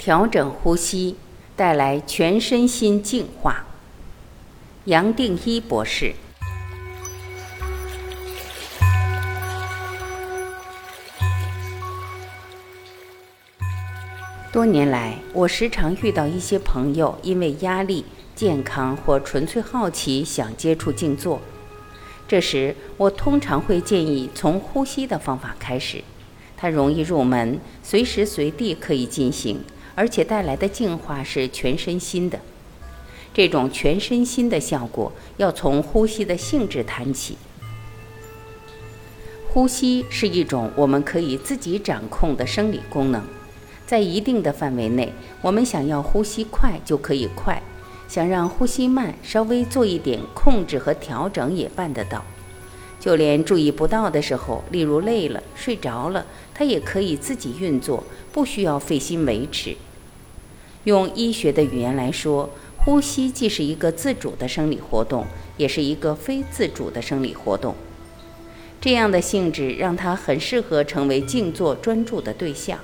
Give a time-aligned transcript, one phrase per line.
[0.00, 1.16] 调整呼吸，
[1.54, 3.66] 带来全身心净化。
[4.86, 6.14] 杨定一博士。
[14.50, 21.42] 多年来，我时常遇到一些朋友，因为压力、健康或纯粹好奇，想接触静坐。
[22.26, 26.02] 这时，我通常会建议从呼吸的方法开始，
[26.56, 29.62] 它容易入门，随时随地可以进行。
[30.00, 32.40] 而且带来的净化是全身心的，
[33.34, 37.36] 这种全身心的效果要从呼吸的性质谈起。
[39.50, 43.22] 呼吸是一种我们可以自己掌控的生理功能，
[43.86, 47.62] 在一定的范围内，我们想要呼吸快就可以快，
[48.08, 52.24] 想让呼吸慢，稍微做一点控制和调整也办得到。
[52.98, 59.76] 就连注意不到的时候，例如累了、睡着了，它也可以自己运作，不需要费心维持。
[60.84, 62.48] 用医学的语言来说，
[62.78, 67.74] 呼吸既是一个自主的生理活动，也是一个非自主的生理活动。
[68.80, 72.78] 这样的性质让它很适合成为静坐专注的对象。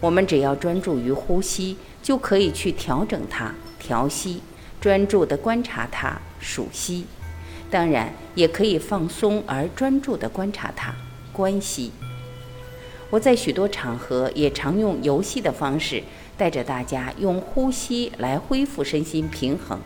[0.00, 4.40] 我们只要专注于呼吸，就可以去调整它、调息，
[4.80, 7.04] 专注地观察它、数息。
[7.70, 10.94] 当然，也可以放松而专注地观察它、
[11.34, 11.92] 观息。
[13.10, 16.02] 我在许多场合也常用游戏的方式。
[16.40, 19.78] 带着大家用呼吸来恢复身心平衡。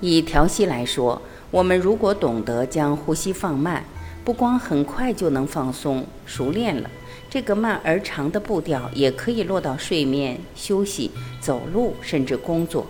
[0.00, 3.84] 以调息来说，我们如果懂得将呼吸放慢，
[4.24, 6.90] 不光很快就能放松，熟练了，
[7.30, 12.84] 这个慢而长的步调也可以落到睡眠、休息、走路，甚至工作，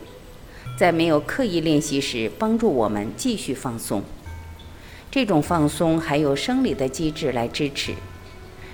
[0.79, 4.03] 在没有刻意练习时，帮助我们继续放松。
[5.15, 7.95] 这种放松还有生理的机制来支持。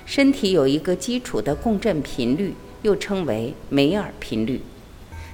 [0.07, 4.63] 身体有一个基础的共振频率，又称为梅尔频率。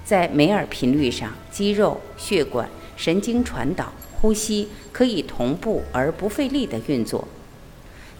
[0.04, 7.28] 在梅尔频率上，肌肉、血管、神经传导、呼吸可以同步而不费力地运作。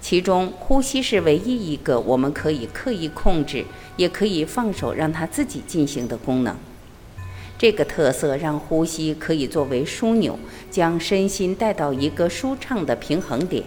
[0.00, 3.64] 其中，呼吸是唯一一个我们可以刻意控制，
[3.96, 6.56] 也可以放手让它自己进行的功能。
[7.58, 10.38] 这个特色让呼吸可以作为枢纽，
[10.70, 13.64] 将身心带到一个舒畅的平衡点。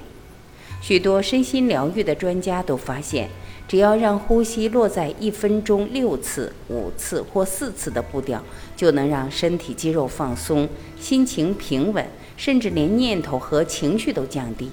[0.81, 3.29] 许多身心疗愈的专家都发现，
[3.67, 8.41] 只要让呼吸落在一分钟六次、五次或四次的步调，
[8.77, 10.69] 就能让身体肌肉放松、
[10.99, 12.05] 心情平稳，
[12.37, 14.69] 甚至连念头和情绪都降低。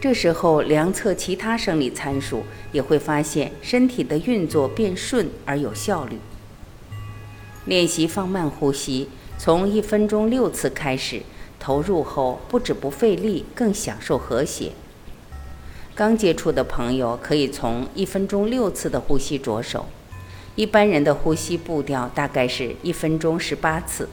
[0.00, 6.18] 这时候量测其他生理参数，也会发现身体的运作变顺而有效率。
[7.66, 11.22] 练习放慢呼吸，从一分钟六次开始，
[11.58, 14.72] 投入后不止不费力，更享受和谐。
[15.94, 19.86] 刚接触的朋友可以从一分钟六次的呼吸着手，
[20.54, 24.08] 一般人的呼吸步调大概是一分钟十八次，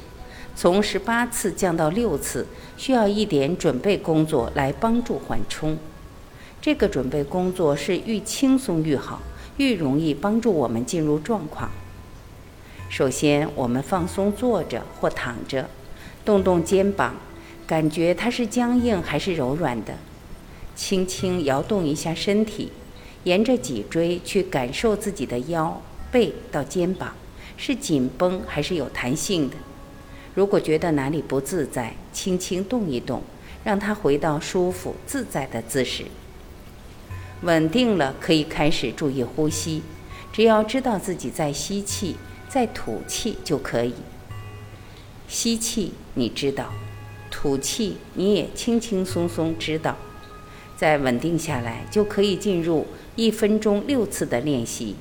[0.54, 5.78] 从十八次降到六次，需要一点准备工作来帮助缓冲。
[6.62, 9.22] 这个准备工作是愈轻松愈好，
[9.56, 11.72] 愈容易帮助我们进入状况。
[12.90, 15.70] 首先，我们放松坐着或躺着，
[16.24, 17.16] 动动肩膀，
[17.68, 19.96] 感觉它是僵硬还是柔软的。
[20.76, 22.72] 轻轻摇动一下身体，
[23.24, 25.82] 沿着脊椎去感受自己的腰
[26.12, 27.14] 背到肩膀
[27.58, 29.56] 是紧绷还是有弹性的。
[30.34, 33.22] 如果觉得哪里不自在，轻轻动一动，
[33.64, 36.06] 让它回到舒服自在的姿势。
[37.42, 39.84] 稳定了，可以开始注意呼吸，
[40.32, 42.16] 只要知道自己在吸气，
[42.58, 43.94] 再吐气就可以。
[45.28, 46.74] 吸气你知道，
[47.30, 49.96] 吐气你也轻轻松松知道。
[50.76, 54.96] 再稳定下来，就可以进入一分钟六次的练习。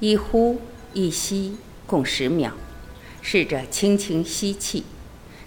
[0.00, 0.60] 一呼
[0.92, 2.52] 一吸共十秒，
[3.22, 4.84] 试着轻轻吸气，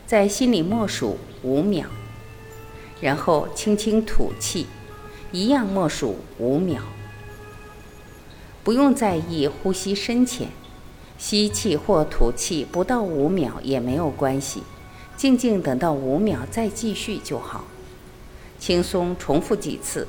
[0.08, 1.86] 在心里默数五秒，
[3.02, 4.66] 然后轻轻吐气，
[5.32, 6.82] 一样默数五秒。
[8.68, 10.50] 不用在意呼吸深浅，
[11.18, 14.62] 吸气或吐气不到五秒也没有关系。
[15.16, 17.64] 静静等到五秒再继续就好，
[18.60, 20.06] 轻松重复几次，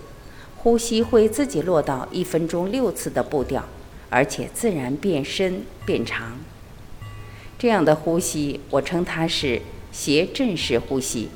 [0.57, 3.65] 呼吸会自己落到一分钟六次的步调，
[4.11, 6.33] 而且自然变深变长。
[7.57, 9.63] 这样的呼吸我称它是
[9.93, 11.29] 谐振式呼吸，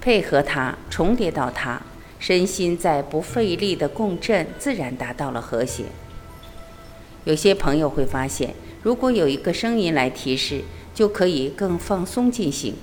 [0.00, 1.82] 配合它重叠到它，
[2.20, 5.86] 身心在不费力的共振，自然达到了和谐。
[7.26, 10.62] 有些朋友会发现，如果有一个声音来提示。
[10.96, 12.74] 就可以更放松进行。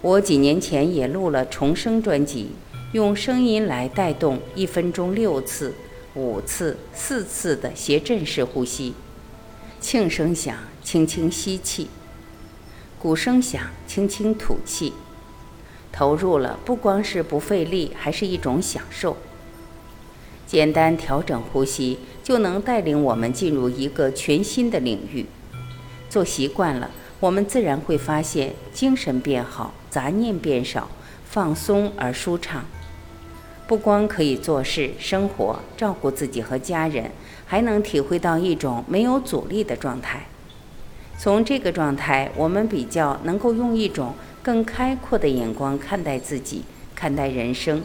[0.00, 2.52] 我几年前也录了重生专辑，
[2.92, 5.74] 用声音来带动一分钟六次、
[6.14, 8.94] 五次、四次的谐振式呼吸。
[9.82, 11.88] 磬声响，轻轻吸气；
[12.98, 14.94] 鼓声响，轻轻吐气。
[15.92, 19.18] 投入了，不光是不费力，还是一种享受。
[20.50, 25.24] 简单调整呼吸，就能带领我们进入一个全新的领域。
[26.08, 30.88] 做习惯了，我们自然会发现精神变好，杂念变少，
[31.24, 32.64] 放松而舒畅。
[33.68, 37.12] 不光可以做事、生活、照顾自己和家人，
[37.46, 40.26] 还能体会到一种没有阻力的状态。
[41.16, 46.64] 从这个状态，我们比较能够用一种更开阔的眼光看待自己，
[46.96, 47.84] 看待人生。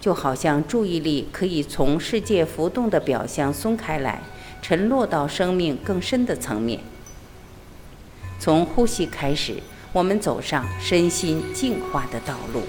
[0.00, 4.22] 就好像注意力可以从世界浮动的表象松开来，
[4.62, 6.80] 沉落到生命更深的层面。
[8.38, 9.56] 从呼吸开始，
[9.92, 12.62] 我们走上身心净化的道路。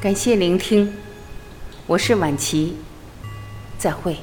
[0.00, 0.90] 感谢聆听，
[1.86, 2.74] 我是晚琪，
[3.76, 4.16] 再会。